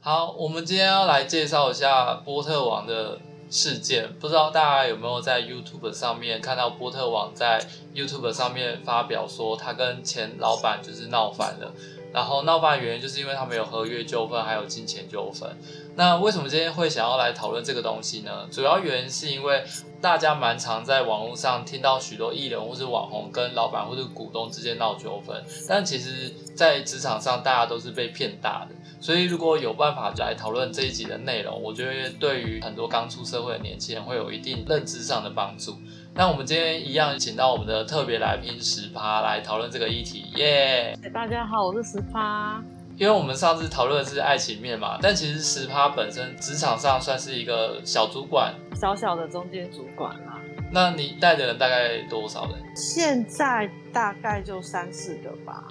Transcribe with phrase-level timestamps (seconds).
[0.00, 3.20] 好，我们今天要来介绍一下波特王的
[3.50, 4.12] 事件。
[4.20, 7.60] 不知道大家有没有在 YouTube 上面看到波特网在
[7.94, 11.72] YouTube 上面发表说，他跟前老板就是闹翻了。
[12.12, 15.48] 然后闹翻的原因就是因为他们有合约纠纷，还有金钱纠纷。
[15.94, 18.46] 那为什么今天会想要来讨论这个东西呢？
[18.50, 19.64] 主要原因是因为
[20.00, 28.74] 大家蛮常在网络上听到许多艺人或是网红跟老板或是股东之间闹纠纷，但其实，在职场上大家都是被骗大的。
[29.00, 35.76] 所以，如果有办法来讨论这一集的内容，我觉得对于很多刚出社会的年轻人会有一定认知上的帮助。
[36.18, 41.12] 那我们今天一样请到我们的特别来宾十趴来讨论这个议题，耶、yeah！
[41.12, 42.60] 大家好，我是十趴。
[42.96, 50.40] 因为我们上次讨论的是爱情面嘛，但其实十趴本身职场上算是一个小主管，小小的中间主管啦。
[50.72, 52.54] 那你带的人大概多少人？
[52.74, 55.68] 现在大概就三四个吧，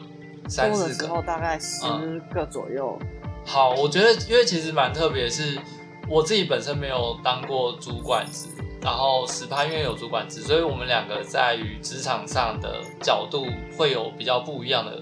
[0.47, 1.83] 三四个，大概十
[2.33, 2.97] 个左右。
[3.01, 3.07] 嗯
[3.45, 5.59] 好，我觉得因为其实蛮特别，是
[6.07, 8.47] 我自己本身没有当过主管职，
[8.81, 13.45] 然后十趴因为有主管职，所以我们两个在于职场上的角度
[13.77, 15.01] 会有比较不一样的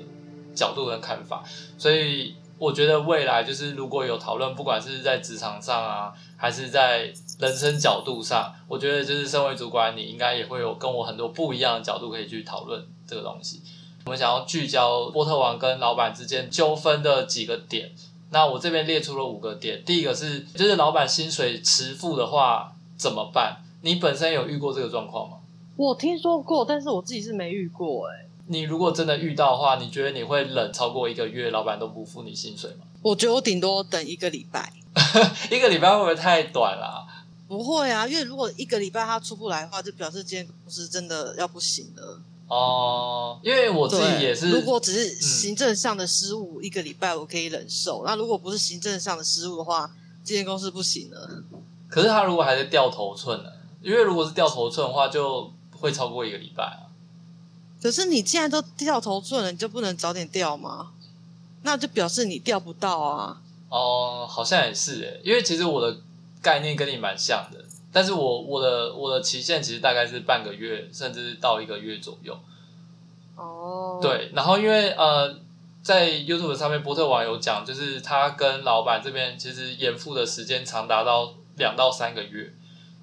[0.54, 1.44] 角度跟看法，
[1.78, 13.62] 所以我觉得未来就是如果有讨论，不管是在职场上啊，还是在人生角度上，我觉得就是身为主管，你应该也会有跟我很多不一样的角度可以去讨论这个东西。
[14.06, 17.92] 我们想要聚焦波特王跟老板之间纠纷的几个点。
[18.32, 23.58] 那我这边列出了五个点，第一个是，就是老板薪水迟付的话怎么办？
[23.86, 25.38] 你本身有遇过这个状况吗？
[25.78, 28.26] 我听说过，但是我自己是没遇过哎。
[28.48, 32.88] 你如果真的遇到的话，你觉得你会冷超过一个月，老板都不付你薪水吗？
[33.04, 34.74] 我觉得我顶多等一个礼拜，
[35.52, 37.06] 一个礼拜会不会太短了？
[37.48, 42.20] 不会啊，因为如果一个礼拜他出不来的话，就表示这间公司真的要不行了。
[42.48, 44.50] 哦，因为我自己也是。
[44.50, 48.04] 如果只是行政上的失误，嗯、一个礼拜我可以忍受。
[48.04, 49.92] 那如果不是行政上的失误的话，
[50.24, 51.44] 这间公司不行了。
[51.88, 53.50] 可是他如果还是掉头寸呢？
[53.86, 56.90] 因为如果是掉头寸的话，就会超过一个礼拜啊。
[57.82, 60.92] 可是你既然都掉头寸了，你就不能早点掉吗？
[61.62, 63.42] 那就表示你掉不到啊。
[63.70, 65.98] 哦，好像也是诶，因为其实我的
[66.42, 67.64] 概念跟你蛮像的。
[67.92, 72.38] 但是我我的我的期限其实大概是半个月，甚至到一个月左右。
[73.36, 75.38] 哦、oh.，对，然后因为呃，
[75.82, 82.54] 在 YouTube 上面，波特网有讲，就是他跟老板这边其实延付的时间长达到两到三个月，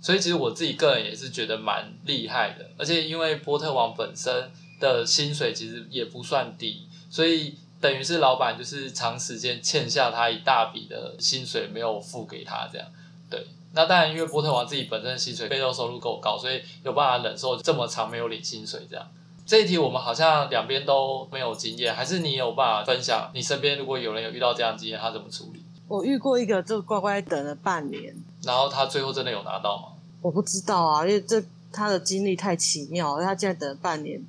[0.02, 2.68] 所以其实我自己个人也是觉得蛮厉害的。
[2.76, 12.86] 而且因为波特王本身的薪水其实也不算低，所以等于是老板就是长时间欠下他一大笔的薪水没有付给他，这样
[13.30, 13.46] 对。
[13.74, 19.08] 那当然，因为波特王自己本身薪水被动收入够高，所以有办法忍受这么长没有领薪水这样。
[19.46, 23.30] 这一题我们好像两边都没有经验，还是你有办法分享？
[23.32, 25.62] 你身边如果有人有遇到这样的经验，他怎么处理？
[25.88, 29.91] 我遇过一个，就乖乖等了半年，然后他最后真的有拿到吗？
[30.22, 34.24] 我不知道啊，因为这他的经历太奇妙，他竟然等了半年。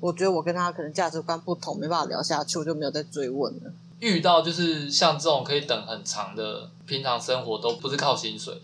[0.00, 3.72] 我觉得我跟他可能价值观不同，没办法聊下去，我就没有再追问了。
[3.98, 8.60] 遇到就是像这种可以等很长的，平常生活都不是靠薪水。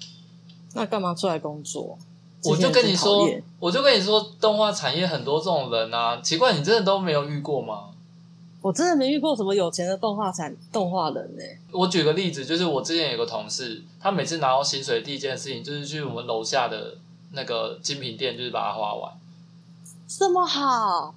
[0.74, 1.98] 那干嘛出来工作？
[2.44, 3.26] 我就跟你说，
[3.58, 7.88] 我就跟你说，动画产业很多这种人啊，奇怪，你真的都没有遇过吗？
[8.64, 11.58] 我真的没遇过什么有钱的动画产动画人呢、欸。
[11.70, 16.96] 我举个例子，就是我之前有个同事，他每次拿到薪水的第一件事情就是去我们楼下的
[17.32, 19.12] 那个精品店，就是把它花完。
[20.08, 21.14] 这么好？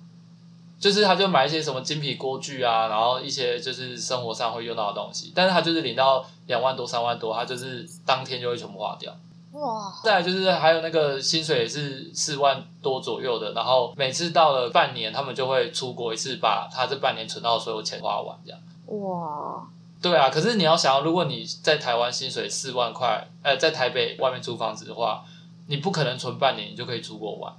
[0.77, 9.15] 就是他就买一些什么精品锅具啊，然后一些就是生活上会用到的东西，但是他就是领到两万多、三万多，他就是当天就会全部花掉。
[9.57, 9.93] 哇！
[10.03, 18.59] 再来就是还有那个薪水也是四万多左右的，然后每次到了半年，他们就会出国一次，把他这半年存到的所有钱花完，这样。
[18.87, 19.67] 哇！
[19.99, 25.23] 对啊，可是你要想，如果你在台湾薪水四万块，呃，在台北外面租房子的话，
[25.67, 27.51] 你不可能存半年你就可以出国玩。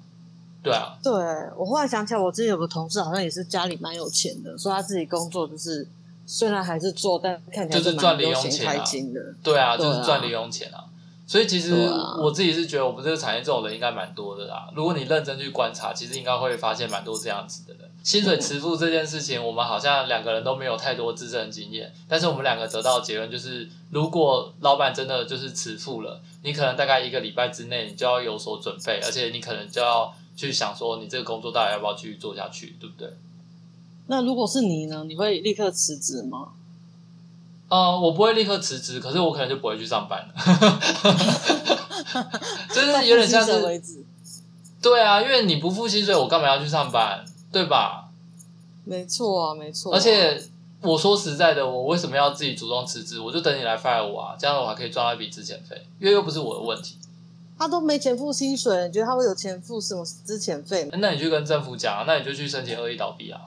[0.63, 0.97] 对啊。
[1.03, 1.13] 对，
[1.57, 5.87] 我后来想起来，我之前有个同事好像也是家里蛮有钱的，说他自己工作就是
[6.27, 9.21] 虽然还是做，但看起来就是赚零用钱开心的。
[9.43, 10.85] 对啊，就是赚零用钱啊。
[11.29, 11.75] 所以其实
[12.19, 14.67] 我自己是觉得，我们这个产业这种人应该蛮多的啦。
[14.75, 17.83] 如果你认真去观察，其实应该会发现蛮多这样子的人。
[18.03, 33.07] 薪水迟付这件事情，我们好像两个人都没有太多自身经验，但是我们两个得到的结论就是，如果老板真的就是迟付了，你可能大概一个礼拜之内，你就要有所准备，而且你可能就要去想说，你这个工作到底要不要继续做下去，对不对？
[34.07, 35.05] 那如果是你呢？
[35.07, 36.53] 你会立刻辞职吗？
[37.69, 40.35] 呃，我不会立刻辞职，可是我可能就不会去上班了。
[42.73, 43.83] 就是有点像是，
[44.81, 47.25] 对啊，因为你不付薪水，我干嘛要去上班？
[47.53, 48.09] 对吧？
[48.85, 49.97] 没错啊，没错啊。
[49.97, 50.43] 而且
[50.81, 53.21] 我说实在的，我为什么要自己主动辞职？
[53.21, 56.97] 我就等你来 fire 我啊，这样的话可以赚到一笔资遣费，因为又不是我的问题。
[57.59, 60.89] 他都没钱付薪水，你觉得他会有钱付什么资遣费？
[60.93, 63.41] 那你去跟政府讲啊，那你就去申请恶意倒闭啊。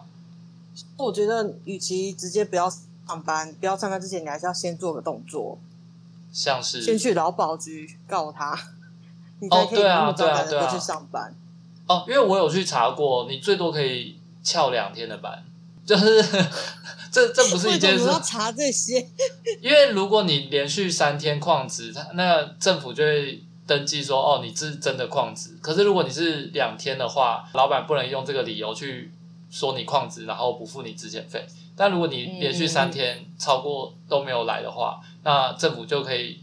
[0.97, 2.71] 我觉得，与其直接不要
[3.07, 5.57] 上班，不要上班之前，你还是要先做个动作，
[6.31, 8.57] 像是先去劳保局告他，
[9.39, 11.36] 你才可以那么早的去上班。
[11.88, 15.44] 哦，因为我有去查过，你最多可以翘两天的班，
[15.86, 16.24] 就是
[17.12, 18.03] 这这不是一件事。
[18.06, 19.06] 我要查这些，
[19.62, 25.57] 因为如果你连续三天旷职，他那政府就会登记说，哦，你是真的旷职。
[25.62, 29.12] 可是如果你是两天的话，老板不能用这个理由去。
[29.53, 31.45] 说你旷职，然后不付你资遣费。
[31.75, 36.39] 但如果你连续三天超过都没有来的话，嗯、那政府就可以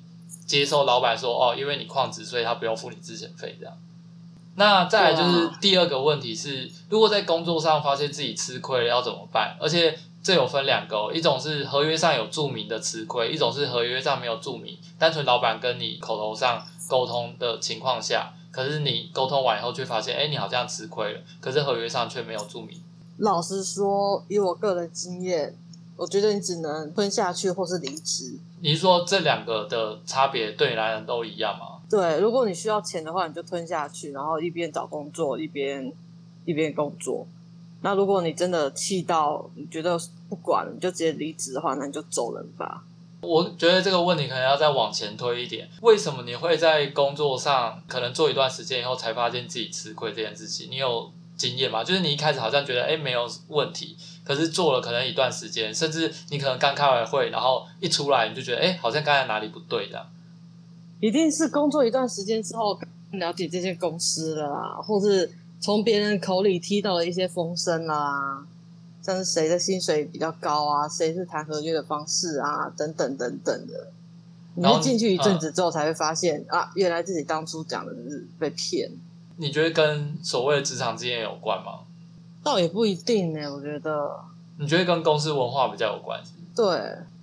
[0.47, 3.75] 接受老板说哦，因为你旷职，所以他不用付你资遣费这样。
[4.57, 9.57] 那再来就是第二个问题是，如果在工作上发现自己吃亏了要怎么办？
[9.61, 22.83] 而且这有分两个，一种是合约上有注明的吃亏，一种是合约上没有注明，单纯老板跟你口头上沟通的情况下，可是你沟通完以后却发现，哎，你好像吃亏了，可是合约上却没有注明。
[23.19, 25.53] 老实说，以我个人经验，
[25.97, 28.39] 我觉得你只能吞下去或是离职。
[28.61, 31.81] 你是说这两个的差别对你来讲都一样吗？
[31.91, 35.93] 对，如果你需要钱的话，你就吞下去，然后一边找工作一边
[36.45, 37.27] 一边工作。
[37.81, 39.99] 那如果你真的气到你觉得
[40.29, 42.85] 不管了，你就直接离职的话，那你就走人吧。
[43.21, 45.69] 我觉得这个问题可能要再往前推一点。
[45.83, 50.71] 为什么你会在工作上可能做一段时间以后才发现自己吃亏这件事情？
[50.71, 51.11] 你有？
[51.39, 60.07] 经验嘛，就是你一开始好像觉得哎没有问题，可是做了可能一段时间，甚至你可能刚开完会，然后一出来你就觉得哎好像刚才哪里不对的。
[61.01, 62.79] 一定是工作一段时间之后
[63.13, 65.31] 了解这些公司了啦，或是
[65.61, 68.45] 从别人口里听到了一些风声啦，
[69.01, 73.93] 像是谁的薪水比较高啊，谁是谈合约的方式啊，等等等等的。
[74.57, 78.91] 你会进去一阵子之后才会发现、嗯、啊，原来自己当初讲的是被骗。
[79.39, 81.81] 你觉得跟所谓的职场经验有关吗？
[82.43, 84.21] 倒也不一定呢，我觉得。
[84.59, 86.33] 你觉得跟公司文化比较有关系？
[86.55, 86.67] 对，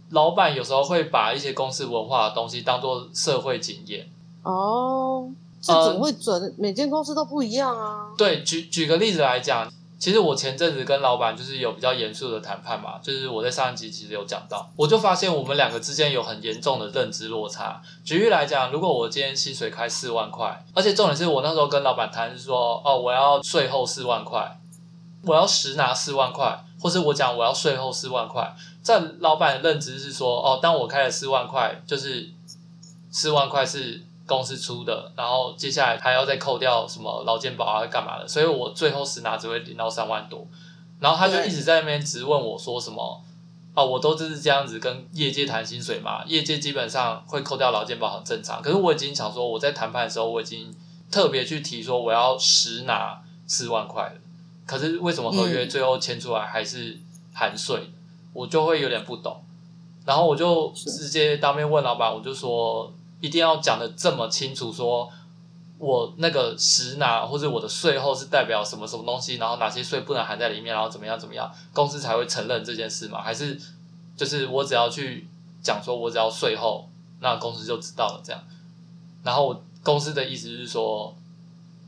[0.09, 4.07] 老板有时候会把一些公司文化的东西当做社会经验。
[4.43, 5.29] 哦，
[5.61, 6.41] 这怎么会准？
[6.41, 8.13] 呃、每间公司都不一样啊。
[8.17, 9.71] 对，举举个例子来讲。
[9.97, 17.81] 其实我前阵子跟老板就是有比较严肃的谈判嘛，就是我在上一集其实有讲到，我就发现我们两个之间有很严重的认知落差。
[18.03, 24.59] 举例来讲，如果我今天薪水开四万块，而且重点是我那时候跟老板谈是说，哦，我要税后四万块，
[25.23, 28.53] 我要实拿四万块，或是我讲我要税后四万块，
[28.83, 32.29] 在老板的认知是说，哦，当我开了四万块，就是
[33.11, 34.01] 四万块是。
[34.27, 38.27] 公司出的，然后接下来还要再扣掉什么劳健保啊，干嘛的？
[38.27, 40.47] 所以我最后实拿只会领到三万多。
[40.99, 43.21] 然后他就一直在那边质问我说什么
[43.75, 43.83] 啊？
[43.83, 48.61] 我都就是这样子跟业界谈薪水嘛，业界基本上会扣掉劳健保很正常。
[48.61, 50.73] 可是我已经想说，我在谈判的时候我已经
[51.11, 54.15] 特别去提说我要实拿四万块了。
[54.65, 56.97] 可是为什么合约最后签出来还是
[57.33, 57.91] 含税？
[58.33, 59.43] 我就会有点不懂。
[60.05, 62.91] 然后我就直接当面问老板，我就说。
[63.25, 65.11] 一定要讲的这么清楚，说
[65.79, 73.19] 我那个实拿或者我的税后是代表什么什么东西，然后哪些税不能含在里面，然后怎么样怎么样，公司才会承认这件事嘛？
[73.19, 73.59] 还是
[74.15, 75.27] 就是我只要去
[75.63, 76.87] 讲说我只要税后，
[77.19, 78.39] 那公司就知道了这样？
[79.23, 81.15] 然后公司的意思是说，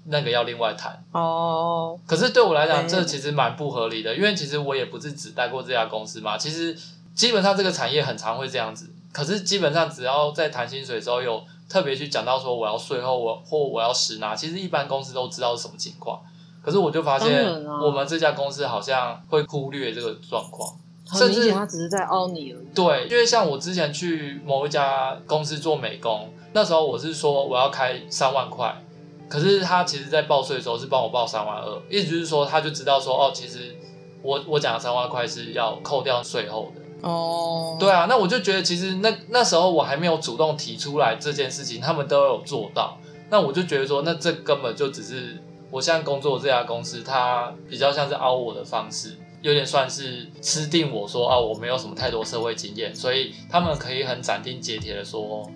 [0.06, 2.00] 那个要另外谈哦。
[2.08, 6.76] 可是对我来讲，这其实蛮不合理的，因为其实我也不是只待过这家公司嘛，其实
[7.14, 8.90] 基本上这个产业很常会这样子。
[9.18, 16.22] 可是基本上只要在谈薪水的时候有特别去讲到说我要税后我或我要实拿，其实一般公司都知道是什么情况。
[16.62, 17.44] 可是我就发现
[17.82, 20.78] 我们这家公司好像会忽略这个状况，
[21.16, 22.68] 甚至他只是在凹你而已。
[22.76, 28.80] 对，因为像我之前去某一家公司做美工，那时候我是说我要开三万块，
[29.28, 33.76] 可是他其实在报税的时候是帮我报三万二，意思就是说他就知道说哦，其实
[34.22, 36.82] 我我讲的三万块是要扣掉税后的。
[37.02, 37.80] 哦，oh.
[37.80, 42.98] 对啊，那我就觉得其实那那时候我还没有主动提出来这件事情，他们都有做到。
[43.30, 45.38] 那我就觉得说，那这根本就只是
[45.70, 55.48] 我现在工作的这家公司，它比较像是凹我的方式，有点算是吃定我说啊，我没有什么太多社会经验，所以他们可以很斩钉截铁的说，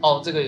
[0.00, 0.42] 哦，这个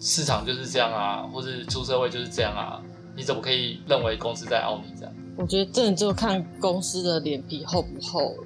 [0.00, 2.80] 市场就是这样啊，或者出社会就是这样啊，
[3.16, 5.12] 你怎么可以认为公司在凹你这样？
[5.36, 8.44] 我觉得真的就看公司的脸皮厚不厚了。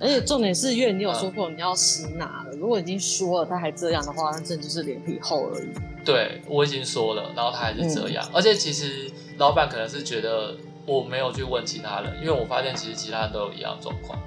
[0.00, 5.68] 而且重点是，因为你有说过你要实拿了，如果已经说了他还这样的话，那真的就是脸皮厚而已。
[6.04, 8.24] 对，我已经说了，然后他还是这样。
[8.28, 14.18] 嗯、而且其实老板可能是觉得我没有去问其他人，因为我发现其实其他人都有一样状况。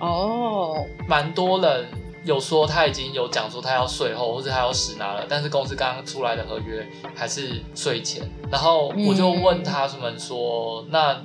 [0.00, 1.86] 哦，蛮多人
[2.24, 8.28] 有说他已经有讲说他要税后或者他要实拿了，但是公司刚刚出来的合约还是税前。
[8.50, 11.22] 然后我就问他们说：“嗯、那？”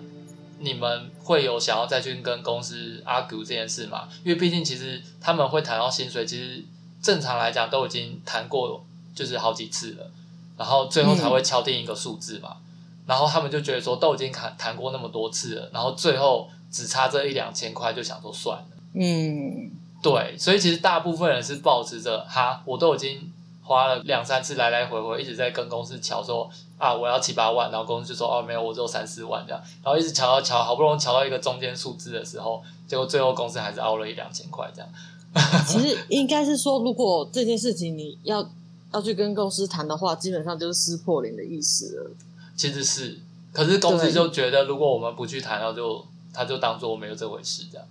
[0.64, 4.08] 你们会有想要再去跟公司 argue 这件事吗？
[4.24, 6.64] 因为毕竟其实他们会谈到薪水，其实
[7.02, 10.10] 正常来讲都已经谈过，就是好几次了，
[10.58, 12.56] 然后最后才会敲定一个数字嘛。
[12.56, 12.64] 嗯、
[13.08, 18.66] 然后他们就觉得说都已经谈谈过那么多次了，然后最后只差这一两千块，就想说算了。
[18.94, 19.70] 嗯，
[20.02, 23.33] 对，所以其实大部分人是抱持着哈，我都已经。
[23.64, 34.90] 花了两三次来来回回，一直在跟公司乔说啊，我要七八万，然后公司就说哦，没有，我只有三四万这样，然后一直瞧到瞧，好不容易瞧到一个中间数字的时候，结果最后公司还是凹了一两千块这样。
[35.66, 38.46] 其实应该是说，如果这件事情你要
[38.92, 42.12] 要去跟公司谈的话，基本上就是撕破脸的意思了。
[42.58, 43.20] 其实是，
[43.54, 47.88] 可是公司就觉得如果我们不去谈，然后就他就当做没有这回事这样。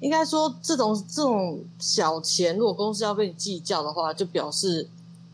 [0.00, 4.86] 应该说，这种这种小钱，如果公司要跟你计较的话，就表示。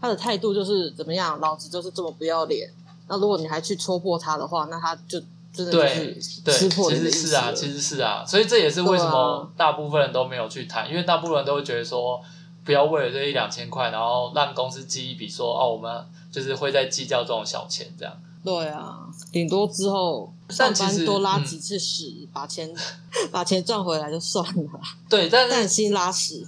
[0.03, 2.69] 他的态度就是怎么样，老子就是这么不要脸。
[3.07, 5.21] 那如果你还去戳破他的话，那他就
[5.55, 6.21] 真的就是
[6.53, 7.21] 撕破脸的意思。
[7.21, 12.21] 其实是啊，其实是啊，所以这也是为什么大部分人都没有去谈，啊、因为大部分人都会觉得说，
[12.65, 18.13] 不要为了这一两千块，然后让公司记一笔说哦，我们就是会在计较这种小钱这样。
[18.45, 22.69] 对啊，顶多之后上班多拉几次屎，把钱
[23.31, 24.81] 把钱赚回来就算了。
[25.09, 26.45] 对，但是但心拉屎。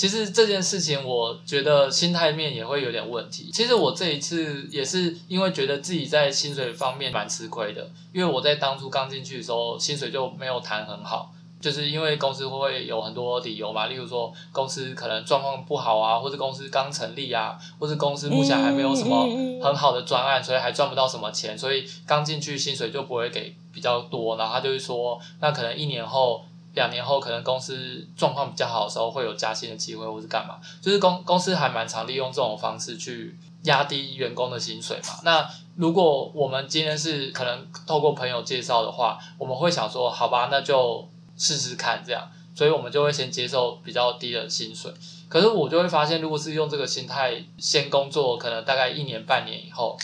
[0.00, 3.50] 其实这件事情，我觉得心态面也会有点问题。
[3.52, 11.30] 其实我这一次也是因为觉得自己在薪水方面蛮吃亏的，因为我在当初刚进去的时候，薪水就没有谈很好，
[11.60, 19.26] 就是因为公司会有很多理由嘛，例如说公司可能状况不好啊，或者公司刚成立啊，或者公司目前还没有什么
[19.62, 24.38] 很好的专案，所以还赚不到什么钱，所以刚进去薪水就不会给比较多。
[24.38, 26.42] 然后他就会说，那可能一年后。
[26.74, 30.58] 两年后可能公司状况比较好的时候会有加薪的机会，或是干嘛？
[30.80, 35.20] 就是公公司还蛮常利用这种方式去压低员工的薪水嘛。
[35.24, 42.30] 那如果我们今天是可能透过朋友介绍的话，我们会想说，好吧，那就试试看这样。
[42.52, 44.92] 所以我们就会先接受比较低的薪水。
[45.28, 49.96] 可是我就会发现，如果是用这个心态先工作，可能大概一年半年以后，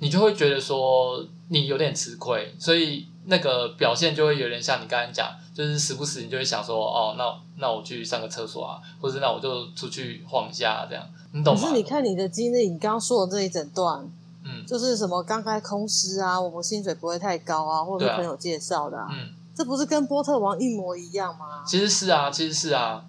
[0.00, 5.28] 你就会觉得说你有点吃亏，所以那个表现就会有点像你刚才讲。
[5.54, 7.24] 就是时不时你就会想说，哦，那
[7.58, 11.60] 那我去上个厕所啊，或者那我就出去晃一下，这样，你懂吗？
[11.60, 14.02] 可是你看你的经历，你刚刚说的这一整段，
[14.44, 21.62] 嗯，就是什么刚开公司啊，我们薪水不会太高啊，或者是朋友介绍的，啊，嗯，这不是跟波特王一模一样吗？
[21.66, 23.04] 其实是啊，其实是啊，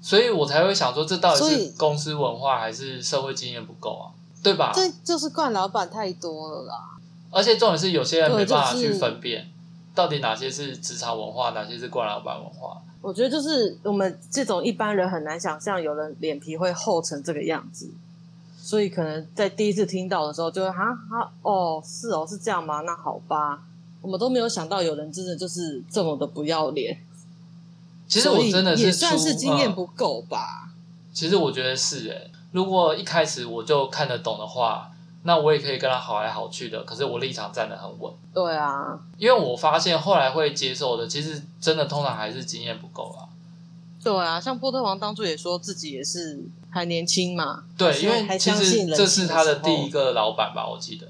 [0.00, 4.16] 所以我才会想说，这到底是公司文化还是社会经验不够啊？
[4.42, 4.72] 对吧？
[4.74, 6.95] 这就是怪老板太多了啦。
[7.30, 9.46] 而且重点是有些人没办法去分辨。
[9.94, 12.76] 到底哪些是职场文化，哪些是惯老板文化？
[13.00, 17.90] 我觉得就是我们这种一般人很难想象有人脸皮会厚成这个样子，
[18.58, 22.82] 所以可能在第一次听到的时候就会哈哈哦，是哦，是这样吗？
[22.82, 23.62] 那好吧，
[24.02, 27.00] 我们都没有想到有人真的就是这么的不要脸。
[28.06, 30.68] 其实我真的是也算是经验不够吧。
[31.14, 34.90] 其实我觉得是诶，如果一开始我就看得懂的话。
[35.26, 38.12] 那我也可以跟他好来好去的，可是我立场站得很稳。
[38.32, 43.28] 对啊，因为我发现后来会接受的，其实真的通常还是经验不够啊。
[44.02, 46.40] 对啊，像波特王当初也说自己也是
[46.70, 47.64] 还年轻嘛。
[47.76, 51.08] 对，因为其实这是他的第一个老板吧，我记得。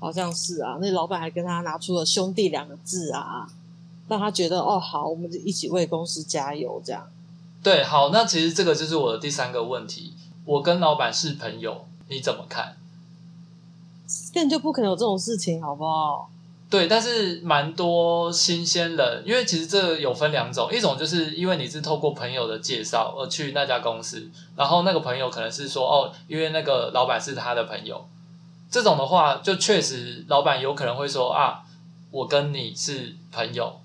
[0.00, 3.46] 好像是啊，那老板还跟他拿出了兄弟两个字啊，
[4.08, 7.06] 让他觉得哦好，我们就一起为公司加油这样。
[7.62, 10.14] 对，好，那其实这个就是我的第三个问题，
[10.44, 12.76] 我跟老板是朋友，你怎么看？
[14.32, 16.28] 根本就不可能有这种事情，好不好？
[16.70, 28.02] 对，但是蛮多新鲜人，因为其实这有分两种，一种就是因为你是透过朋友的介绍而去那家公司，然后那个朋友可能是说哦，因为那个老板是他的朋友，
[28.70, 31.62] 这种的话就确实老板有可能会说啊，
[32.10, 33.78] 我跟你是朋友，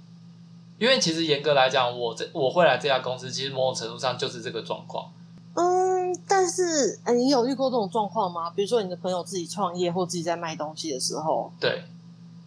[0.79, 5.11] 因为其实严格来讲，我这我会来这家公司，其实某种程度上就是这个状况。
[5.55, 5.96] 嗯，
[6.37, 8.51] 但是，哎，你有遇过这种状况吗？
[8.51, 11.81] 比如说你的朋友自己创业或自己在卖东西的时候，对，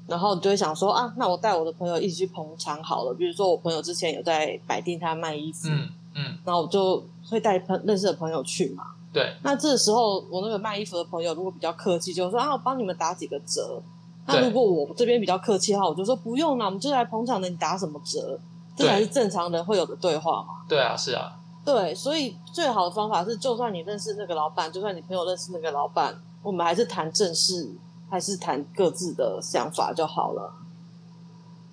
[0.06, 3.12] 然后你就会想说啊，那我带我的朋友一起去捧场好了。
[3.12, 8.85] 比如说我朋友之前有在摆地摊卖衣服，嗯嗯，然后我就会带朋认识的朋友去嘛。
[9.12, 13.82] 对，那这个时候我那个卖衣服的朋友如果比较客气，就说啊，我帮你们打几个折。
[14.26, 18.38] 那如果我这边比较客气的话，我就说不用了，我们就来捧场的，你打什么折？
[18.76, 20.62] 这才是正常人会有的对话嘛。
[20.68, 21.39] 对啊，是啊。
[21.72, 27.70] 对，所以最好的方法是，就算你认识那个老板，就算你朋友认识那个老板，我们还是谈正事，
[28.10, 30.52] 还是谈各自的想法就好了。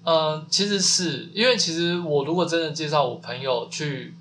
[0.04, 4.16] 嗯，其实是因为其实我如果真的介绍我朋友去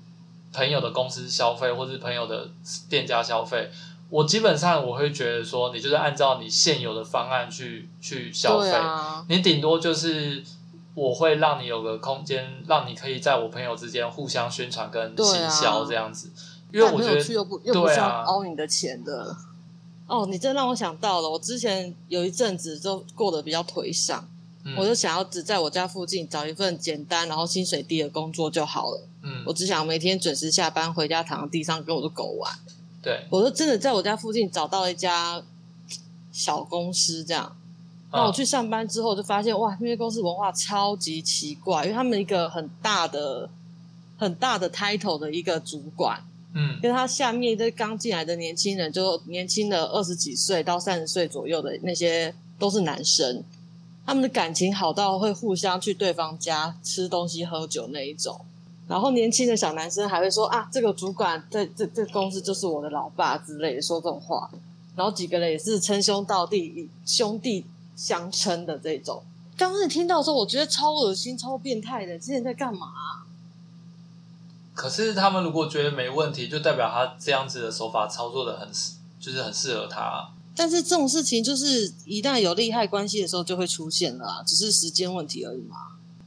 [0.51, 2.49] 朋友的公司消费，或是朋友的
[2.89, 3.69] 店家消费，
[4.09, 10.43] 我基本上我会觉得说，你就是按照你现有的方案去去消费，啊、你顶多就是
[10.97, 19.37] 我会让你有个空间，让你可以在我朋友之间互相宣传跟行销这样子，啊、因为我觉得去又不又不需要凹你的钱的。
[20.07, 24.27] 啊、哦，你真让我想到了，我之前有一阵子就过得比较颓丧。
[24.75, 29.07] 我就想要只在我家附近找一份简单，然后薪水低的工作就好了。
[29.21, 32.51] 嗯，我只想每天准时下班回家，躺在地上跟我的狗玩。
[33.01, 35.41] 对，我就真的在我家附近找到了一家
[36.33, 37.55] 小公司，这样。
[38.11, 43.49] 那我去上班之后，就发现哇，那些公司文化超级奇怪，因为他们一个很大的、
[44.17, 46.21] 很大的 title 的一个主管，
[46.53, 53.43] 嗯，跟他下面这刚进来的年轻人，就年轻的二十几岁到三十岁左右的那些都是男生。
[54.05, 58.39] 他们的感情好到会互相去对方家吃东西、喝酒那一种，
[58.87, 64.49] 然后年轻的小男生还会说啊，这个主管在这这公司就是我的老爸之类的说这种话，
[64.95, 67.65] 然后几个人也是称兄道弟、以兄弟
[67.97, 69.21] 相称的这种。
[69.57, 73.27] 刚开始听到的时候，我觉得超恶心、超变态的，之前在干嘛啊？
[74.73, 78.69] 可是他们如果觉得没问题，就代表他这样子的手法操作的很，
[79.19, 80.29] 就是很适合他。
[80.55, 85.77] 但是这种事情就是一旦有利害关系的时候就会出现了啊，只是时间问题而已嘛。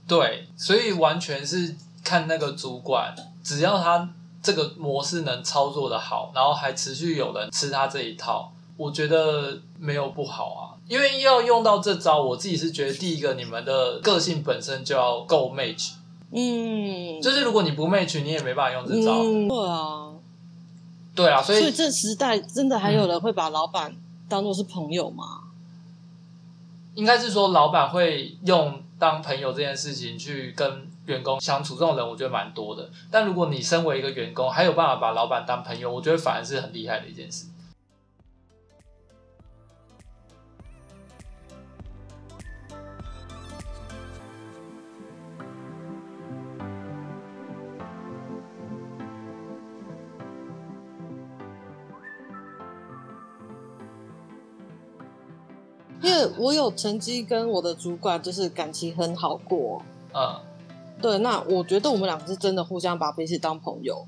[0.07, 4.12] 对，所以完全是看那个主管，只要他
[4.43, 10.61] 这个模式能操作的好，然后还持续有人吃他这一套，我觉得没有不好啊。
[10.89, 15.93] 因为要用到这招，我自己是觉得第一个，你们的个性本身就要够 match。
[16.31, 19.19] 嗯，就是如果你不 match，你也没办法用这招。
[19.23, 20.13] 嗯，对啊，
[21.14, 23.95] 对啊，所以所以这时代真的还有人会把老板。
[24.29, 25.25] 当做是朋友吗？
[26.95, 32.88] 应该是说，老板会用当朋友这件事情去跟员工相处，这种人我觉得蛮多的。
[33.11, 37.47] 但如果你身为一个员工，还有办法把老板当朋友，我觉得反而是很厉害的一件事。
[56.11, 60.40] 为我有曾经跟我的主管就是感情很好过，嗯，
[61.01, 64.07] 对，那我觉得我们两个是真的互相把彼此当朋友，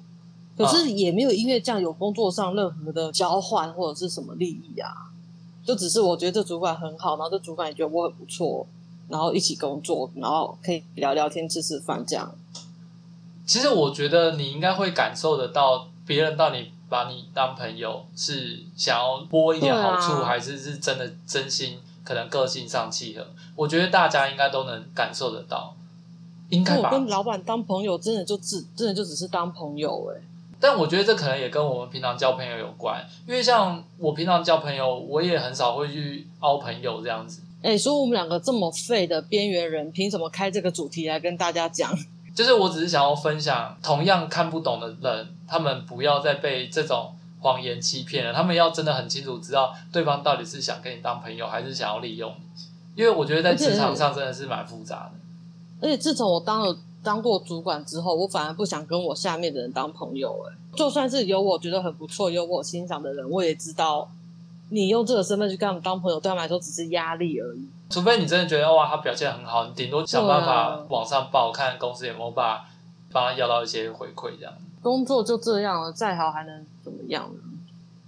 [0.56, 5.10] 可是也没有因为这样有工作上任何的交换或者是什么利益啊，
[5.64, 8.66] 就只是我觉得这主管很好，然后这主管也觉得我很不错，
[9.08, 12.34] 然后一起工作，然后可以聊聊天、吃吃饭这样。
[13.44, 21.78] 其实我觉得你应该会感受得到，别人到你把你当朋友是想要拨一点好处，啊、还是是真的真心？
[22.04, 25.74] 可能个性上契合，我觉得大家应该都能感受得到。
[26.50, 26.90] 应该吧？
[26.92, 30.20] 我跟老板当朋友，真的就只真的就只是当朋友哎。
[30.60, 37.40] 但我觉得这可能也跟我们平常交朋友有关，因为像我平常交朋友，我也很少会去凹朋友这样子。
[37.62, 41.92] 哎，说我们两个这么废的边缘人，凭什么开这个主题来跟大家讲？
[42.34, 47.14] 就是我只是想要分享，同样看不懂的人，他们不要再被这种。
[47.42, 52.62] 谎言欺骗了，他们要真的很清楚知道对方到底是想跟你当朋友，还是想要利用你。
[52.94, 55.12] 因为我觉得在职场上真的是蛮复杂的。
[55.80, 60.46] 而且自从我当了当过主管之后，我反而不想跟我下面的人当朋友。
[60.46, 64.08] 哎，就算是有我觉得很不错、有我欣赏的人，我也知道
[64.70, 67.66] 你用这个身份去跟他们当朋友，对他们来说只是压力而已。
[67.90, 72.64] 除非你真的觉得哇，他表现很好，你顶多想办法往上报，啊、看公司有没有办法
[73.10, 74.52] 帮他要到一些回馈这样。
[74.82, 77.40] 工作就这样了，再好还能怎么样呢？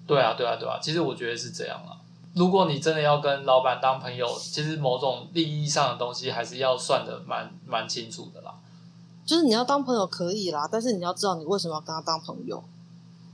[0.06, 1.96] 对啊，对啊，对啊，其实我觉得是这样啊。
[2.34, 8.52] 如果你真的要跟老板当朋友，其实某种利益上的东西还是要算的蛮蛮清楚的啦。
[9.24, 12.62] 就是你要当朋友可以啦，但是你要知道你为什么要跟他当朋友。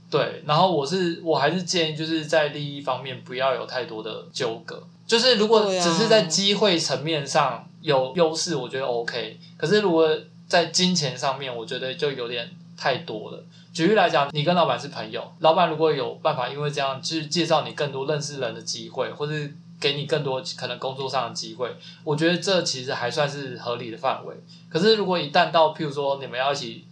[0.09, 4.83] 对，然后我是我还是建议就是在利益方面不要有太多的纠葛。
[5.07, 9.39] 就是如果只是在机会层面上有优势，我觉得 OK。
[9.57, 10.07] 可是如果
[10.47, 12.49] 在金钱上面，我觉得就有点
[12.81, 13.43] 太多了。
[13.71, 21.71] 举例来讲，你跟老板是朋友，老板如果有办法，因为这样去介绍你更多认识人的机会，或是给你更多可能工作上的机会，
[22.03, 24.35] 我觉得这其实还算是合理的范围。
[24.67, 26.83] 可是如果一旦到譬如说你们要一起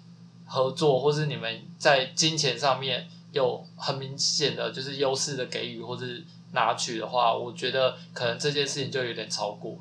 [0.45, 9.79] 合作，或是你们在金钱上面有很明显的就是优势的给予，或是拿取的话，我觉得可能这件事情就有点超过了。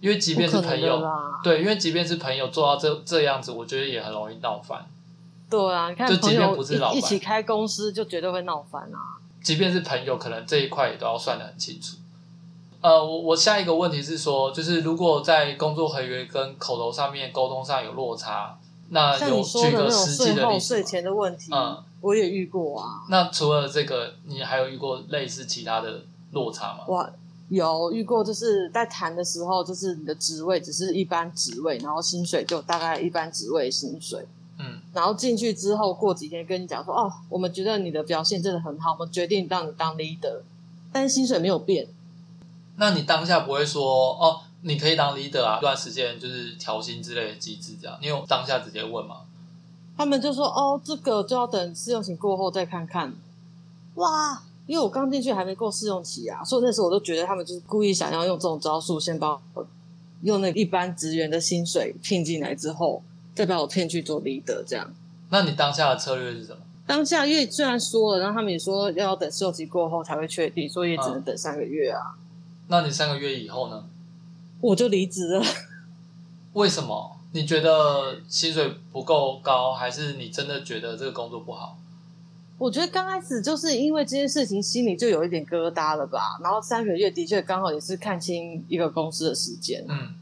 [0.00, 1.00] 因为即便是朋友，
[1.44, 4.84] 对，因为即便是朋友做到这这样子，我觉得也很容易闹翻。
[5.52, 6.56] 对啊，你看朋友
[6.94, 9.20] 一起开公司就绝对会闹翻啊。
[9.42, 11.96] 即便是朋友，可能这一块也都要算得很清楚。
[12.80, 20.66] 呃，我我下一个问题是说，就是如果在工作合约跟口头上面沟通上有落差，那有举个实际的例子。
[20.66, 23.02] 税前的问题，嗯，我也遇过啊。
[23.08, 26.84] 那除了这个，你还有遇过类似其他的落差吗？
[26.88, 27.10] 我
[27.48, 34.26] 有遇过，就是在谈的时候，就是你的职位只是一般职位，然后薪水就大概一般职位薪水。
[34.64, 40.40] 嗯，然后进去之后，过几天跟你讲说，哦，我们觉得你的表现真的很好，我们决定让你当 leader，
[40.92, 41.88] 但是薪水没有变。
[42.76, 49.22] 那你当下不会说，哦，你可以当 leader 啊，一段时间就是调薪之类的机制这样，你有当下直接问吗？
[49.96, 53.12] 他们就说，哦，这个就要等试用期过后再看看。
[53.96, 59.66] 哇，因为我刚进去还没过试用期啊，所以那时候我都觉得他们就是故意想要用这种招数，先把我
[60.22, 63.02] 用那个一般职员的薪水聘进来之后。
[63.34, 64.92] 再把我骗去做 leader 这样，
[65.30, 66.58] 那你当下的策略是什么？
[66.86, 72.00] 当下因为虽然说了，然后他们也说要等试用期过后才会确定，所以也只能等三个月啊。
[72.16, 72.18] 嗯。
[72.68, 73.84] 那你三个月以后呢？
[74.60, 75.44] 我就离职了。
[76.52, 77.16] 为什么？
[77.32, 81.78] 你觉得薪水不够高，还是你真的觉得这个工作不好？
[82.58, 86.38] 我觉得刚开始就是因为这件事情，心里就有一点疙瘩了吧。
[86.42, 89.84] 然后三个月的确刚好也是看清一个公司的时间。
[89.88, 90.14] 嗯。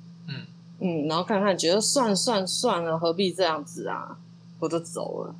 [0.80, 4.16] 嗯，然后看看，觉得算算算了，何必这样子啊？
[4.58, 5.34] 我就走了。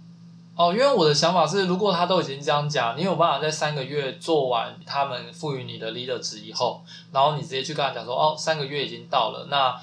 [0.57, 9.47] 哦，因为我的想法是，如果他都已经这样讲，你有办法在三个月做完他们赋予你的 leader 职以后，然后你直接去跟他讲说，哦，三个月已经到了。
[9.51, 9.81] 那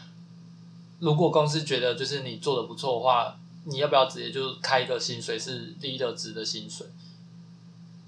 [1.00, 6.86] 如果公司觉得就是你做的不错的话，你要不要直接就开一个薪水是 leader 值的薪水？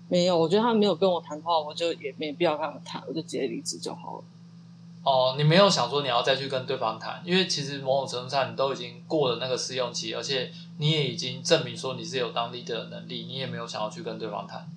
[0.08, 4.24] 没有，我觉得他没有跟我谈的话，我就也没必要跟他们谈，我就直接离职就好了。
[5.10, 14.69] 哦，你没有想说你要再去跟对方谈，因为其实某种程度上你都已经过了那个试用期，而且你也已经证明说你是有当 leader 的能力，你也没有想要去跟对方谈。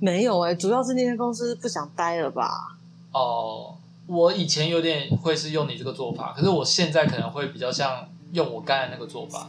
[0.00, 2.76] 没有哎、欸，主要是那间公司不想待了吧？
[3.12, 3.76] 哦，
[4.08, 9.48] 我以前有点会是用你这个做法，可是我现在可能会比较像用我刚才那个做法。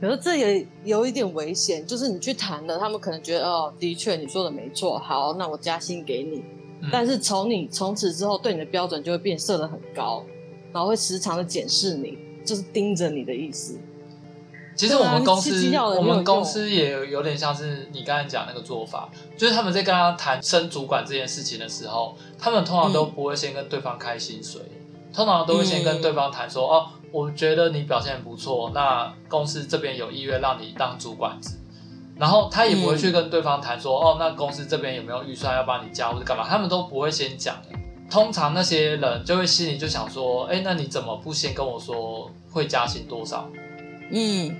[0.00, 6.42] 可是这也有一点危险，就是你去谈了，他们可能觉得哦，的确你说的没错，好，那我加薪给你。
[6.92, 10.24] 但是从你从此之后，对你的标准就会变设的很高，
[10.72, 13.78] 然后会时常的检视你，就是盯着你的意思。
[14.76, 24.60] 其实我们公司，我们公司也有有点像是你刚才讲那个做法，就是他们在跟他谈升主管这件事情的时候，他们通常都不会先跟对方开薪水，
[25.12, 31.50] 通常都会先跟对方谈说，哦，我觉得你表现不错，那公司这边有意愿让你当主管职。
[32.16, 36.46] 然后他也不会去跟对方谈说，嗯、哦，那公司这边有没有预算要帮你加或者干嘛？
[36.48, 37.56] 他们都不会先讲。
[38.10, 43.48] 通常那些人就会心里就想说，哎，那你怎么不先跟我说会加薪多少？
[44.10, 44.54] 嗯，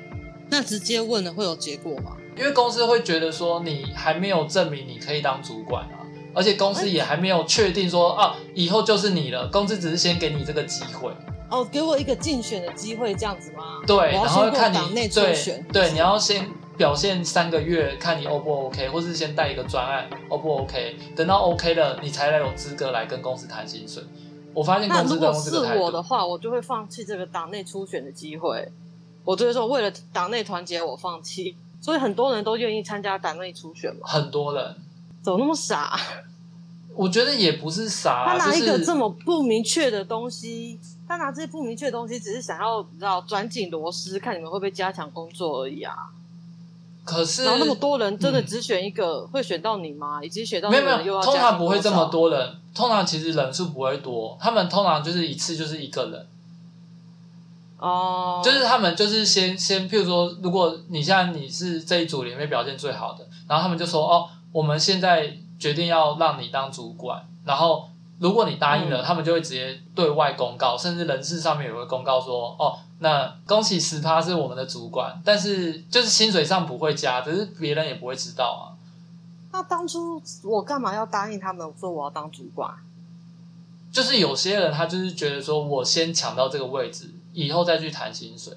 [0.51, 2.17] 那直接问了会有结果吗？
[2.37, 6.03] 因为公司会觉得说你还没有证明你可以当主管啊，
[6.35, 9.47] 而且公司也还没有确定说啊，以后就是你了。
[9.49, 11.13] 公司只是先给你这个机会。
[11.55, 13.81] 哦，给我一个竞选的机会这样子吗？
[13.87, 16.49] 对，然后看你内初选对，对，你要先。
[16.77, 24.03] 表现三个月，看你 O 不 OK，或是先带一个专案 O 不 OK，等到 OK 了，你才来有资格来跟公司谈薪水。
[24.53, 28.69] 我发现那如果是我的话，我就会放弃这个党内初选的机会。
[29.25, 31.55] 我就会说，为了党内团结，我放弃。
[31.81, 34.09] 所以很多人都愿意参加党内初选嘛。
[34.09, 34.75] 很多人
[35.23, 35.97] 怎么那么傻？
[36.97, 45.95] 我觉得也不是傻，他拿一个这么不明确的东西，他拿这些不明确的东西，只是想要你知道转紧螺丝，看你们会不会加强工作而已啊。
[47.05, 50.25] 可是，然后那么多人真的只选一个，嗯、会选到你吗？
[50.25, 52.57] 以及选到没有没有，通常不会这么多人。
[52.75, 56.27] 通常其实人数不会多，他们通常就是一次就是一个人。
[57.79, 72.79] 哦，就是他们就是先先，譬如说，如果你像你是这一组里面表现最好的，然后他们就说哦，我们现在决定要让你当主管，然后如果你答应了，嗯、他们就会直接对外公告，甚至人事上面也会公告说哦。
[73.01, 78.65] 那恭喜十趴是我们的主管，但是就是薪水上不会加，只是别人也不会知道啊。
[79.53, 82.73] 那当初我干嘛要答应他们说我要当主管？
[83.93, 88.57] 就是有些人他就是觉得说我先抢到这个位置，以后再去谈薪水。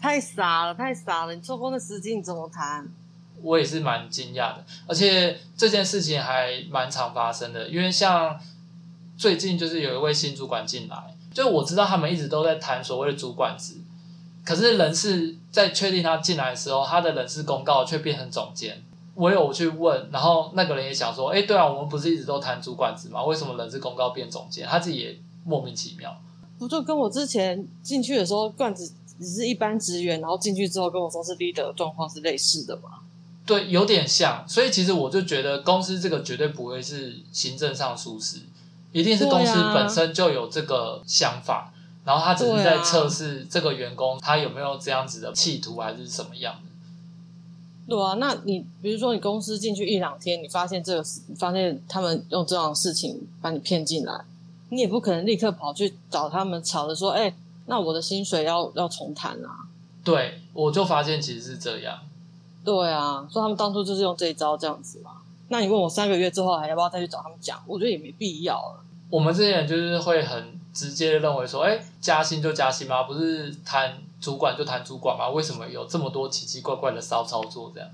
[0.00, 1.34] 太傻了，太傻了！
[1.34, 2.88] 你错过的时机，你怎么谈？
[3.40, 8.38] 我也是蛮惊讶的，而且这件事情还蛮常发生的，因为像
[9.16, 11.16] 最近就是有一位新主管进来。
[11.32, 13.76] 就我知道他们一直都在谈所谓的主管职，
[14.44, 18.82] 可是人事在确定他进来的时候，他的人事公告却变成总监。
[19.14, 23.24] 我有去问，然后那个人也想说，哎，对啊，我们不是一直都谈主管职吗？
[23.24, 24.66] 为什么人事公告变总监？
[24.66, 26.14] 他自己也莫名其妙。
[26.58, 33.00] 不就跟我之前进去的时候，罐子只是一般职员，然后进去之后跟我说是 leader 的状况是类似的吗？
[33.44, 34.44] 对，有点像。
[34.48, 38.38] 所以其实我就觉得公司这个绝对不会是行政上疏失，
[38.92, 46.60] 一定是公司本身就有这个想法，啊、然后他只是在测试这个员工他有没有这样子的企图，还是什么样的。
[47.88, 54.20] 对啊，那你比如说你公司进去一两天，你发现这个，你发现他们用这样的事情把你骗进来，
[54.70, 57.34] 你也不可能立刻跑去找他们吵着说，哎、欸，
[57.66, 59.66] 那我的薪水要要重谈啊。
[60.04, 61.98] 对，我就发现其实是这样。
[62.64, 65.12] 对啊，所以他们当初就是用这一招这样子嘛。
[65.48, 67.62] 那你问我三个月之后还要不要再去找他们讲？
[67.66, 68.84] 我觉得也没必要了。
[69.10, 73.02] 我们这些人就是会很直接的认为说，哎、欸，加薪就加薪吗？
[73.02, 73.98] 不是谈。
[74.22, 77.72] 主管就谈主管嘛，为什么有这么多奇奇怪怪的骚操作？
[77.74, 77.90] 这样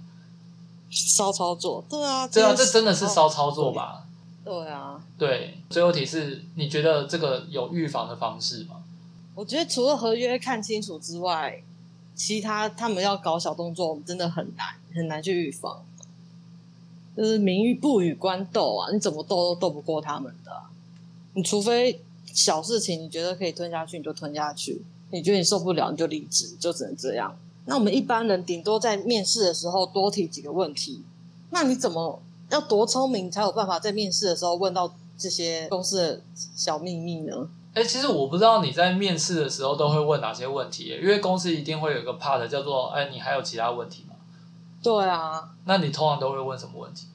[0.90, 4.04] 骚操作，对啊，对啊，这真的是骚操作吧？
[4.44, 5.56] 对啊，对。
[5.70, 8.76] 最后提示，你觉得这个有预防的方式吗？
[9.34, 11.62] 我觉得除了合约看清楚之外，
[12.18, 15.82] 其他他们要搞小动作，我们真的很难很难去预防。
[17.16, 20.52] 就是民与不与官斗啊，你怎么斗都斗不过他们的。
[21.34, 24.82] 你除非小事情你觉得可以吞下去，你就吞下去。
[25.10, 27.34] 你觉得你受不了，你就离职，就只能这样。
[27.66, 31.02] 那我们一般人顶多在面试的时候多提几个问题。
[31.50, 37.48] 那你怎么要多聪明才有办法在面试的时候问到这些公司的小秘密呢？
[37.78, 44.16] 哎、欸，其实我不知道你在面试的时候都会问哪些问题，因为公司一定会有一个 part 叫做“哎、欸，你还有其他问题吗？”
[44.82, 45.50] 对啊。
[45.64, 47.06] 那你通常都会问什么问题？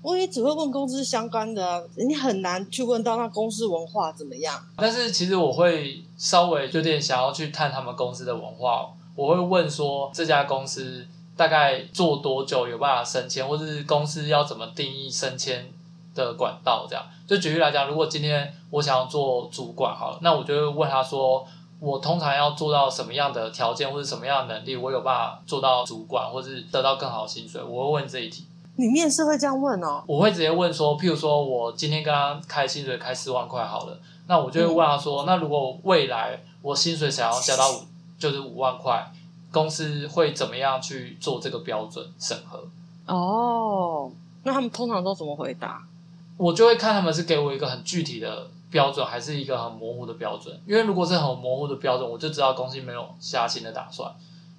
[0.00, 4.58] 我也只会问公司相关的，你很难去问到那公司文化怎么样。
[4.76, 15.70] 但是其实我会稍微有点想要去探他们公司的文化，我会问说这家公司大概做多久有办法升迁，或者是公司要怎么定义升迁
[16.14, 17.04] 的管道这样。
[17.26, 21.46] 就举例来讲，如果今天我想要做主管好了，那我就会问他说，
[21.80, 28.46] 我通常要做到什么样的条件或者什么样的能力，我有办法做到主管，或是得到更好的薪水，我会问这一题。
[28.76, 30.02] 你面试会这样问哦？
[30.06, 37.82] 我会直接问说，譬如说我今天跟他开薪水开四万块好了，那我就会问他说，嗯、那如果未来我薪水想要加到五，
[38.18, 39.12] 就是五万块，
[39.52, 42.66] 公司会怎么样去做这个标准审核？
[43.06, 44.10] 哦，
[44.42, 45.80] 那他们通常都怎么回答？
[46.36, 50.58] 我就会看他们是给我一个很具体的标准，还是一个很模糊的标准。
[50.66, 54.12] 因为如果是很模糊的标准，我就知道公司没有加薪的打算。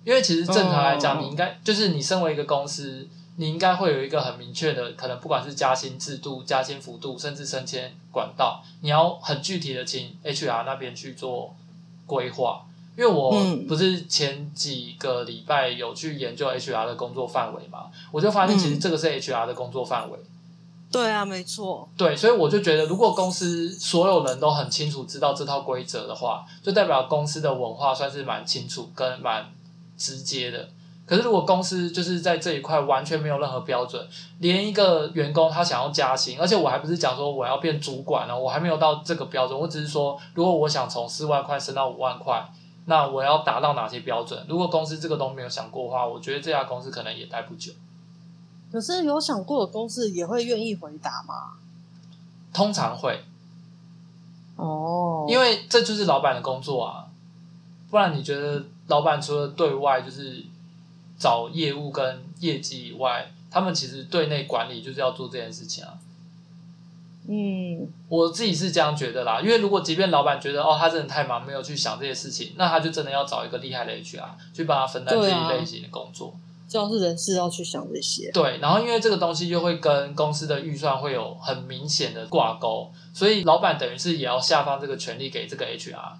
[0.04, 3.08] 因为其实正常来讲，你应该、哦、就是你身为一个公司。
[3.38, 11.54] 你应该会有一个很明确的，可能不管是加薪制度、加薪幅度，甚至升迁管道，你要很具体的请 HR 那边去做
[12.06, 12.66] 规划。
[12.98, 13.36] 因为我
[13.68, 20.18] 不是前几个礼拜有去研究 HR 的工作范围嘛，我就发现其实这个是 HR 的工作范围。
[20.91, 21.89] 对啊，没错。
[21.98, 29.45] 对，所以我就觉得，如果公司所有人都很清楚知道这套规则的话，就代表公司的文化算是蛮清楚跟蛮
[29.98, 30.69] 直接的。
[31.06, 34.08] 可是，如果公司就是在这一块完全没有任何标准，
[34.39, 42.43] 连一个员工他想要加薪，而且我还不是讲说我要变主管呢，我还没有到这个标准，我只是说，如果我想从四万块升到五万块，
[42.86, 44.43] 那我要达到哪些标准？
[44.48, 47.71] 如果公司这个都没有想过的话，我觉得这家公司可能也待不久。
[48.76, 51.54] 可是有想过的公司也会愿意回答吗？
[52.54, 53.24] 通常会。
[54.56, 57.08] 哦，因为这就是老板的工作啊，
[57.90, 60.46] 不然你觉得老板除了对外就是？
[61.18, 65.94] 找业务跟业绩以外，他们其实对内管理就是要做这件事情啊。
[67.26, 69.40] 嗯，我自己是这样觉得啦。
[69.40, 76.36] 因为如果即便老板觉得哦，他真的太忙，没有去想这些事情，那他就真的要找一个厉害的 HR 去帮他分担这一类型的工作。
[76.67, 78.32] 主要是人事要去想这些。
[78.32, 86.13] 对，然后因为这个东西又会跟公司的预算会有很明显的挂钩，所以老板等于是也要下放这个权利给这个 HR。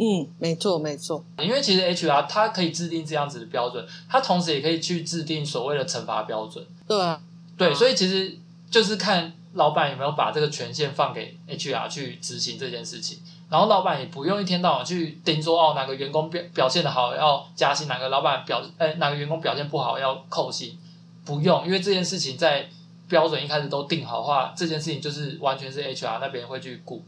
[0.00, 6.64] 嗯，没错没错，因为其实 HR 它可以制定这样子的标准，它同时也可以去制定所谓的惩罚标准。
[6.86, 7.20] 对啊，
[7.56, 8.38] 对，所以其实
[8.70, 13.18] 就是看老板有没有把这个权限放给 HR 去执行这件事情，
[13.50, 20.78] 然后老板也不用一天到晚去盯说哦哪个员工表表现的好要加薪，哪个老板表哎哪个员工表现不好要扣薪，
[21.24, 22.68] 不用，因为这件事情在
[23.08, 27.02] 标准一开始都定好的话，这件事情就是完全是 HR 那边会去顾。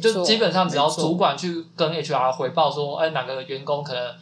[0.00, 4.14] 就基本上只要主管去跟 HR 回报说，哎，哪个员工可能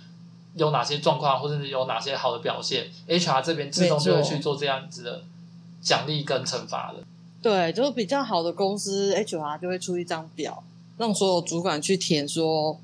[0.55, 5.22] 有哪些状况，或者是有哪些好的表现，HR 这边自动就会去做这样子的
[5.83, 7.03] 奖励跟惩罚的。
[7.42, 10.62] 对，就是比较好的公司，HR 就会出一张表，
[10.99, 12.79] 让所有主管去填说，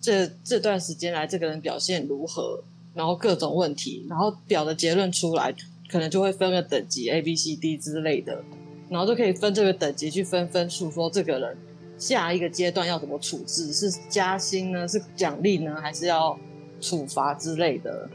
[0.00, 2.62] 这这段时间来这个人表现如何，
[2.94, 5.54] 然后各种问题，然后表的结论出来，
[5.90, 8.44] 可能就会分个等级 A、B、C、D 之类的，
[8.88, 11.56] 然后就可以分这个等级去分分数，说这个人
[11.98, 16.38] 下一个阶段要怎么处置，是加薪呢，是奖励呢，还是要
[16.80, 18.08] 处罚之类的，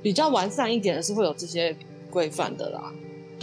[0.00, 1.76] 比较完善一点的是会有这些
[2.08, 2.92] 规范的啦。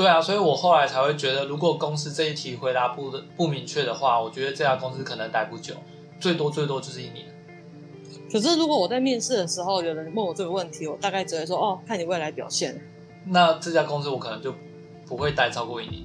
[0.01, 5.75] 对啊，所以我后来才会觉得，如果公司这一题回答不不明确的话，我觉得这家公司可能待不久，
[6.19, 7.27] 最多最多就是一年。
[8.31, 12.81] 可是如果我在面试的时候有人问我这个问题，我大概只会说哦，看你未来表现。
[13.27, 14.51] 那这家公司我可能就
[15.05, 16.01] 不会待超过一年。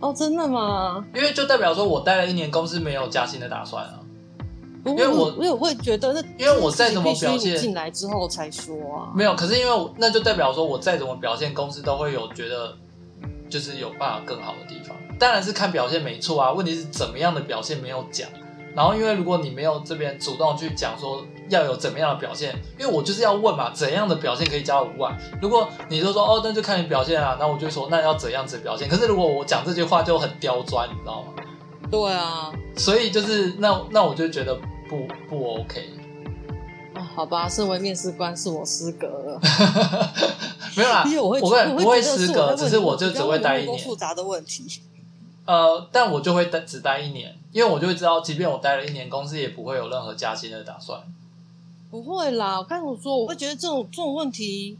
[0.00, 1.04] 哦，真的吗？
[1.12, 3.98] 因为就代表说我待了一年，公司没有加薪的打算啊。
[4.84, 9.12] 因为我因为我会觉得那因为我再怎么表现进来之后才说啊。
[9.14, 12.74] 没有，可是因为那就代表说我再怎么表现，公司都会有觉得
[13.48, 14.96] 就是有办法更好的地方。
[15.18, 18.28] 当然是看表现没错啊，问题是怎么样的表现没有讲。
[18.74, 25.18] 然后，因为如果你没有这边主动去讲说要有怎么样的表现，因为我就是要问嘛，怎样的表现可以加五万？
[25.42, 28.88] 如果你就说哦，那就看你表现啊，那我就说那要怎样子表现？
[28.88, 31.32] 可是如果我讲这句话就很刁钻，你知道吗？
[31.90, 34.54] 对啊，所以就是那那我就觉得
[34.88, 35.97] 不不 OK 啊，
[37.18, 39.40] 好吧，身为面试官是我失格了，
[40.76, 43.76] 没有啦，因为我会我会不会失格，只是我就只会待一年。
[43.76, 44.64] 复杂的问题。
[45.44, 51.00] 呃，但我就会待只待一年，因为我就会知道，即便我待了一年，公司也不会有任何加薪的打算。
[51.90, 54.78] 不会啦，我刚才我说，我会觉得这种这种问题，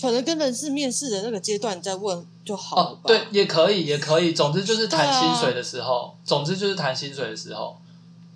[0.00, 2.82] 可能跟人事面试的那个阶段再问就好了。
[2.84, 4.32] 哦，对，也可以，也可以。
[4.32, 7.76] 总之就是谈薪水的时候，啊、总之就是谈薪水的时候，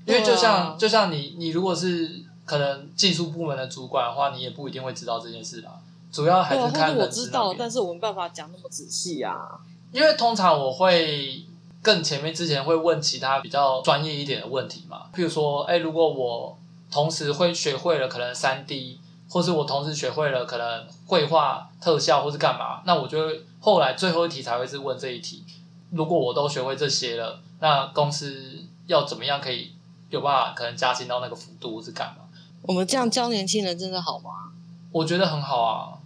[0.05, 5.72] 因为就像、啊、就像你，你如果是可能技术部门的主管的话，你也不一定会知道这件事啦。
[6.12, 7.02] 主要还是看人事。
[7.02, 9.61] 我知道，但是我没办法讲那么仔细啊。
[9.92, 11.44] 因为通常我会
[11.83, 16.59] 更前面之前会问其他比较专业一点的问题嘛，譬如说，哎，如果我
[16.90, 25.44] 同时会学会了可能三 D，或是我同时学会了可能绘画特效，或是干嘛，那我就会后来最后一题才会是问这一题。
[25.90, 29.72] 如果我都学会这些了，那公司要怎么样可以
[30.11, 32.22] 有办法可能加薪到那个幅度，或是干嘛？
[32.62, 34.53] 我们这样教年轻人真的好吗？
[34.90, 35.98] 我觉得很好啊。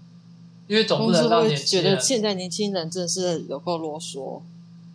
[0.68, 4.40] 因为总不能让年轻人觉得现在年轻人真的是有够啰嗦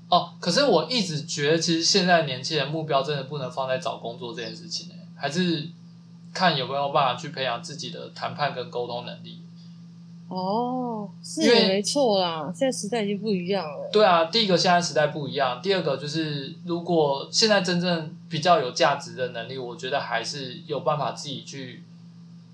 [0.09, 0.33] 哦。
[0.39, 5.69] 可是我一直觉得，其实现在年轻人目标真的不能放在找工作这件事情欸，还是
[6.33, 9.39] 看有没有办法去培养自己的谈判跟沟通能力。
[10.31, 12.49] 哦，是也没错啦。
[12.55, 13.89] 现在时代已经不一样了。
[13.91, 21.83] 对啊，第一个现在时代不一样，第二个就是如果现在真正比较有价值的能力，我觉得还是有办法自己去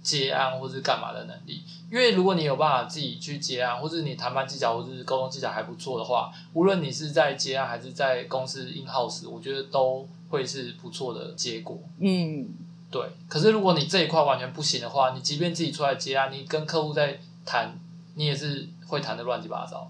[0.01, 1.61] 接案或是干嘛的能力。
[1.91, 11.77] 因为如果你有办法自己去接案，或是你谈判技巧或者是沟通技巧还不错的话，无论你是在接案还是在公司 in house，我觉得都会是不错的结果。
[11.99, 12.49] 嗯，
[12.89, 13.01] 对。
[13.29, 17.79] 可是如果你这一块完全不行的话，你即便自己出来接案，你跟客户在谈，
[18.15, 19.89] 你也是会谈的乱七八糟。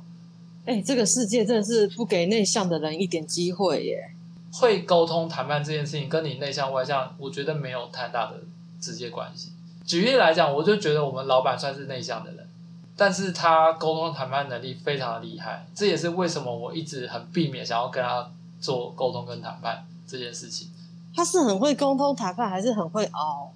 [0.65, 4.11] 哎、欸，这个世界真的是不给内向的人一点机会耶。
[4.53, 8.39] 会沟通谈判这件事情，跟你内向外向，我觉得没有太大的
[8.79, 9.51] 直接关系。
[9.85, 12.47] 举例来讲，我就觉得我们老板算是内向的人，
[12.95, 20.69] 但是他沟通谈判能力非常的厉害，这也是为什么我一直很避免想要跟他做沟通跟谈判这件事情。
[21.15, 23.51] 他是很会沟通谈判，还是很会凹？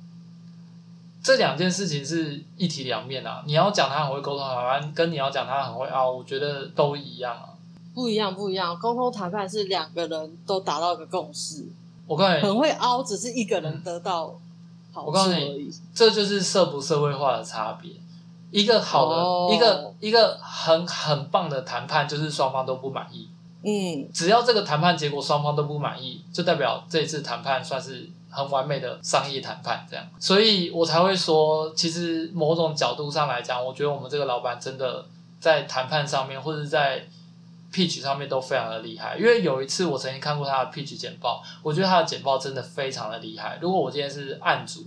[1.24, 3.44] 这两件事情是一体两面啊！
[3.46, 7.50] 你要讲他很会沟通谈判，跟你要讲他很会凹，我觉得都一样啊。
[7.94, 8.78] 不一样，不一样。
[8.80, 11.68] 沟通谈判是两个人都达到一个共识，
[12.08, 14.34] 我告诉你，很会凹，只是一个人得到。
[14.94, 17.92] 好我告诉你，这就是社不社会化的差别。
[18.50, 23.30] 一个好的，哦、一个一个很很棒的谈判，就是双方都不满意。
[23.64, 29.86] 嗯，只要这个谈判结果双方都不满意，就代表这次谈判算是很完美的商业谈判。
[29.90, 35.06] 这样，所以我才会说，其实某种角度上来讲，我觉得我们这个老板真的
[35.40, 37.08] 在谈判上面，或者在。
[37.74, 43.60] pitch 上面都非常的厉害，因为有一次我曾经看过他的 pitch 简报，我觉得他的简报真的非常的厉害。
[43.62, 44.86] 如果我今天是案主，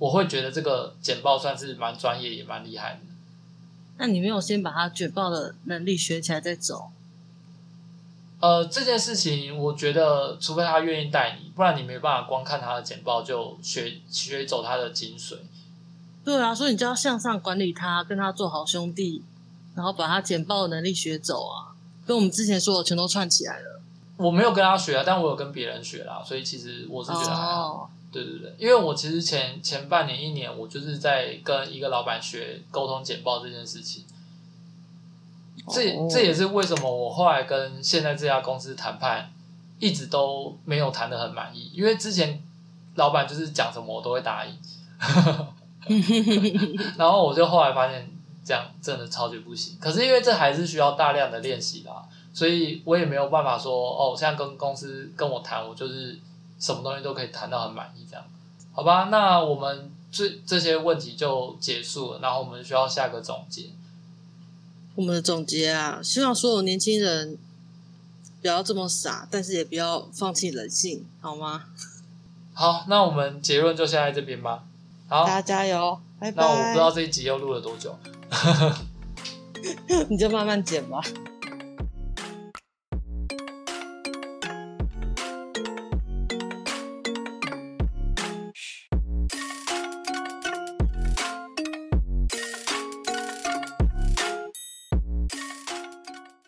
[0.00, 2.98] 我会觉得这个简报算是蛮专业也蛮厉害的。
[3.98, 6.90] 那你没有先把他简报的能力学起来再走？
[8.40, 15.36] 呃，这件事情我觉得，除非他愿意带你，不然你没办法光看他的简报就学学走他的精髓。
[16.24, 19.22] 对啊，所以你就要向上管理他，跟他做好兄弟，
[19.74, 21.74] 然后把他简报的能力学走啊。
[22.06, 23.80] 跟我们之前说的全都串起来了。
[24.16, 27.68] 我没有跟他学啊，但我有跟别人学啦，所以其实我是觉得还好。
[27.80, 27.88] Oh.
[28.10, 34.04] 对对对，因为我其实前前半年一年，我就是在跟一个老板学沟通简报这件事情。
[35.66, 35.74] Oh.
[35.74, 39.32] 这这也是为什么我后来跟现在这家公司谈判
[39.78, 42.42] 一直都没有谈得很满意，因为之前
[42.94, 44.56] 老板就是讲什么我都会答应，
[46.96, 48.10] 然后我就后来发现。
[48.44, 49.76] 这样真的超级不行。
[49.78, 52.02] 可是因为这还是需要大量的练习啦，
[52.32, 56.18] 所以我也没有办法说哦，现在跟公司跟我谈，我就是
[56.58, 58.24] 什么东西都可以谈到很满意这样。
[58.72, 63.64] 好吧，那我们这这些问题就结束了，然后我们需要下个总结。
[64.98, 67.38] 我们的总结啊，希望所有年轻人
[68.42, 71.66] 不要这么傻，但是也不要放弃人性，好吗？
[72.52, 74.64] 好，那我们结论就先在这边吧。
[75.06, 76.42] 好，大家加油，拜拜。
[76.42, 77.96] 那我不知道这一集又录了多久，
[80.10, 81.00] 你就慢慢剪吧。